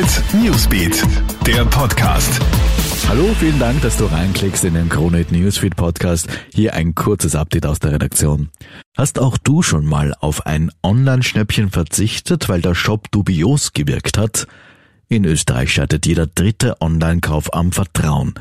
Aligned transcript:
Hit 0.00 0.24
Newsbeat, 0.32 1.06
der 1.46 1.62
Podcast. 1.66 2.40
Hallo, 3.06 3.34
vielen 3.38 3.58
Dank, 3.58 3.82
dass 3.82 3.98
du 3.98 4.06
reinklickst 4.06 4.64
in 4.64 4.72
den 4.72 4.88
Kronehit 4.88 5.30
Newsfeed 5.30 5.76
Podcast. 5.76 6.26
Hier 6.54 6.72
ein 6.72 6.94
kurzes 6.94 7.34
Update 7.34 7.66
aus 7.66 7.80
der 7.80 7.92
Redaktion. 7.92 8.48
Hast 8.96 9.18
auch 9.18 9.36
du 9.36 9.60
schon 9.60 9.84
mal 9.84 10.14
auf 10.18 10.46
ein 10.46 10.72
Online-Schnäppchen 10.82 11.68
verzichtet, 11.68 12.48
weil 12.48 12.62
der 12.62 12.74
Shop 12.74 13.10
dubios 13.10 13.74
gewirkt 13.74 14.16
hat? 14.16 14.46
In 15.08 15.26
Österreich 15.26 15.70
scheitert 15.70 16.06
jeder 16.06 16.26
dritte 16.26 16.80
Online-Kauf 16.80 17.52
am 17.52 17.70
Vertrauen. 17.70 18.32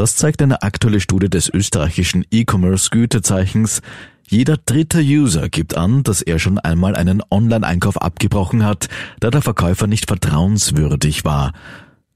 Das 0.00 0.16
zeigt 0.16 0.40
eine 0.40 0.62
aktuelle 0.62 0.98
Studie 0.98 1.28
des 1.28 1.52
österreichischen 1.52 2.24
E-Commerce-Gütezeichens. 2.30 3.82
Jeder 4.26 4.56
dritte 4.56 5.00
User 5.00 5.50
gibt 5.50 5.76
an, 5.76 6.04
dass 6.04 6.22
er 6.22 6.38
schon 6.38 6.58
einmal 6.58 6.96
einen 6.96 7.22
Online-Einkauf 7.30 8.00
abgebrochen 8.00 8.64
hat, 8.64 8.88
da 9.20 9.30
der 9.30 9.42
Verkäufer 9.42 9.86
nicht 9.86 10.06
vertrauenswürdig 10.06 11.26
war. 11.26 11.52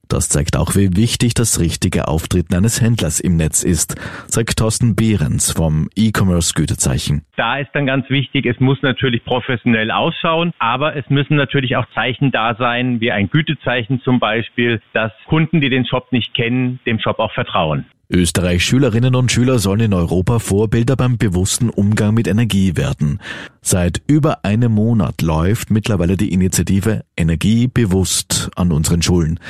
Das 0.08 0.28
zeigt 0.28 0.56
auch, 0.56 0.76
wie 0.76 0.96
wichtig 0.96 1.34
das 1.34 1.60
richtige 1.60 2.08
Auftreten 2.08 2.54
eines 2.54 2.80
Händlers 2.80 3.20
im 3.20 3.36
Netz 3.36 3.62
ist, 3.62 3.96
sagt 4.26 4.58
Thorsten 4.58 4.94
Behrens 4.94 5.52
vom 5.52 5.88
E-Commerce 5.96 6.52
Gütezeichen. 6.54 7.24
Da 7.36 7.58
ist 7.58 7.70
dann 7.72 7.86
ganz 7.86 8.08
wichtig, 8.10 8.46
es 8.46 8.60
muss 8.60 8.80
natürlich 8.82 9.24
professionell 9.24 9.90
ausschauen, 9.90 10.52
aber 10.58 10.96
es 10.96 11.08
müssen 11.08 11.36
natürlich 11.36 11.76
auch 11.76 11.86
Zeichen 11.94 12.30
da 12.30 12.54
sein, 12.56 13.00
wie 13.00 13.12
ein 13.12 13.28
Gütezeichen 13.28 14.00
zum 14.02 14.20
Beispiel, 14.20 14.80
dass 14.92 15.12
Kunden, 15.26 15.60
die 15.60 15.70
den 15.70 15.86
Shop 15.86 16.12
nicht 16.12 16.34
kennen, 16.34 16.80
dem 16.86 16.98
Shop 17.00 17.18
auch 17.18 17.32
vertrauen. 17.32 17.86
Österreichs 18.10 18.64
Schülerinnen 18.64 19.14
und 19.14 19.32
Schüler 19.32 19.58
sollen 19.58 19.80
in 19.80 19.94
Europa 19.94 20.38
Vorbilder 20.38 20.94
beim 20.94 21.16
bewussten 21.16 21.70
Umgang 21.70 22.14
mit 22.14 22.28
Energie 22.28 22.76
werden. 22.76 23.18
Seit 23.62 24.02
über 24.06 24.44
einem 24.44 24.72
Monat 24.72 25.22
läuft 25.22 25.70
mittlerweile 25.70 26.16
die 26.16 26.32
Initiative 26.32 27.04
Energie 27.16 27.66
bewusst 27.66 28.50
an 28.56 28.72
unseren 28.72 29.00
Schulen. 29.00 29.40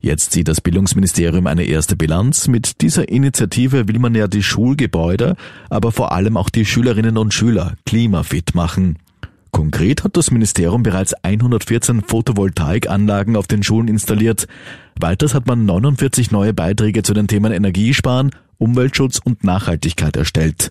Jetzt 0.00 0.30
zieht 0.30 0.46
das 0.46 0.60
Bildungsministerium 0.60 1.46
eine 1.48 1.64
erste 1.64 1.96
Bilanz. 1.96 2.46
Mit 2.46 2.82
dieser 2.82 3.08
Initiative 3.08 3.88
will 3.88 3.98
man 3.98 4.14
ja 4.14 4.28
die 4.28 4.44
Schulgebäude, 4.44 5.34
aber 5.70 5.90
vor 5.90 6.12
allem 6.12 6.36
auch 6.36 6.50
die 6.50 6.64
Schülerinnen 6.64 7.18
und 7.18 7.34
Schüler 7.34 7.74
klimafit 7.84 8.54
machen. 8.54 8.98
Konkret 9.50 10.04
hat 10.04 10.16
das 10.16 10.30
Ministerium 10.30 10.84
bereits 10.84 11.14
114 11.24 12.02
Photovoltaikanlagen 12.02 13.34
auf 13.34 13.48
den 13.48 13.64
Schulen 13.64 13.88
installiert. 13.88 14.46
Weiters 15.00 15.34
hat 15.34 15.46
man 15.46 15.64
49 15.64 16.30
neue 16.30 16.54
Beiträge 16.54 17.02
zu 17.02 17.12
den 17.12 17.26
Themen 17.26 17.52
Energiesparen, 17.52 18.30
Umweltschutz 18.58 19.18
und 19.18 19.42
Nachhaltigkeit 19.42 20.16
erstellt. 20.16 20.70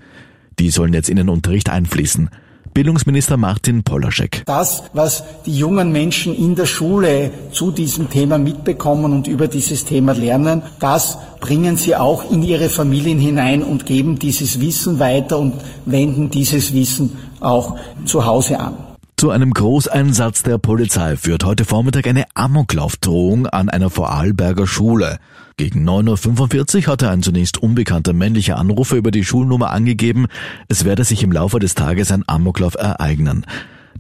Die 0.60 0.70
sollen 0.70 0.94
jetzt 0.94 1.10
in 1.10 1.18
den 1.18 1.30
Unterricht 1.30 1.70
einfließen. 1.70 2.30
Bildungsminister 2.78 3.38
Martin 3.38 3.82
Polaschek. 3.82 4.44
Das, 4.46 4.84
was 4.94 5.24
die 5.48 5.58
jungen 5.58 5.92
Menschen 5.92 6.36
in 6.36 6.54
der 6.54 6.68
Schule 6.68 7.32
zu 7.52 7.72
diesem 7.72 8.12
Thema 8.12 8.38
mitbekommen 8.38 9.14
und 9.14 9.26
über 9.26 9.48
dieses 9.48 9.84
Thema 9.84 10.12
lernen, 10.12 10.62
das 10.80 11.18
bringen 11.40 11.76
sie 11.76 11.96
auch 11.96 12.30
in 12.30 12.44
ihre 12.44 12.70
Familien 12.70 13.18
hinein 13.18 13.64
und 13.64 13.88
geben 13.88 14.20
dieses 14.20 14.62
Wissen 14.62 15.00
weiter 15.00 15.40
und 15.40 15.56
wenden 15.86 16.30
dieses 16.30 16.72
Wissen 16.72 17.18
auch 17.40 17.78
zu 18.06 18.28
Hause 18.28 18.60
an. 18.60 18.87
Zu 19.20 19.32
einem 19.32 19.52
Großeinsatz 19.52 20.44
der 20.44 20.60
Polizei 20.60 21.18
führt 21.18 21.44
heute 21.44 21.66
Vormittag 21.66 22.06
eine 22.06 22.26
Amoklaufdrohung 22.36 23.48
an 23.48 23.68
einer 23.68 23.90
Vorarlberger 23.90 24.68
Schule. 24.68 25.18
Gegen 25.58 25.90
9.45 25.90 26.84
Uhr 26.86 26.94
hatte 26.94 27.10
ein 27.10 27.24
zunächst 27.24 27.58
unbekannter 27.58 28.14
männlicher 28.14 28.58
Anrufer 28.58 28.96
über 28.96 29.10
die 29.10 29.26
Schulnummer 29.26 29.72
angegeben, 29.72 30.28
es 30.68 30.86
werde 30.86 31.04
sich 31.04 31.24
im 31.24 31.32
Laufe 31.32 31.58
des 31.58 31.74
Tages 31.74 32.12
ein 32.12 32.26
Amoklauf 32.28 32.76
ereignen. 32.76 33.44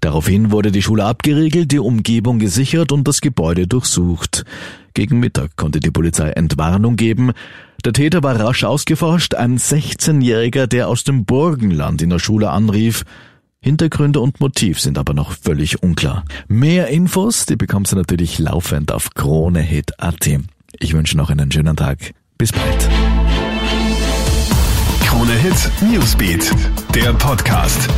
Daraufhin 0.01 0.51
wurde 0.51 0.71
die 0.71 0.83
Schule 0.83 1.05
abgeriegelt, 1.05 1.71
die 1.71 1.79
Umgebung 1.79 2.38
gesichert 2.38 2.91
und 2.91 3.07
das 3.07 3.19
Gebäude 3.19 3.65
durchsucht. 3.65 4.45
Gegen 4.93 5.19
Mittag 5.19 5.55
konnte 5.55 5.79
die 5.79 5.89
Polizei 5.89 6.29
Entwarnung 6.29 6.95
geben. 6.95 7.31
Der 7.83 7.93
Täter 7.93 8.21
war 8.21 8.39
rasch 8.39 8.63
ausgeforscht, 8.63 9.33
ein 9.33 9.57
16-Jähriger, 9.57 10.67
der 10.67 10.88
aus 10.88 11.03
dem 11.03 11.25
Burgenland 11.25 12.03
in 12.03 12.11
der 12.11 12.19
Schule 12.19 12.51
anrief. 12.51 13.03
Hintergründe 13.59 14.19
und 14.19 14.40
Motiv 14.40 14.79
sind 14.79 14.97
aber 14.97 15.13
noch 15.13 15.31
völlig 15.31 15.81
unklar. 15.81 16.23
Mehr 16.47 16.88
Infos, 16.88 17.45
die 17.45 17.56
bekommst 17.56 17.91
du 17.91 17.95
natürlich 17.95 18.40
laufend 18.40 18.91
auf 18.91 19.09
KroneHit.at. 19.16 20.29
Ich 20.79 20.94
wünsche 20.94 21.18
noch 21.18 21.29
einen 21.29 21.51
schönen 21.51 21.75
Tag. 21.75 22.13
Bis 22.38 22.51
bald. 22.51 22.90
KroneHit 25.06 25.72
Newsbeat, 25.91 26.51
der 26.94 27.13
Podcast. 27.13 27.90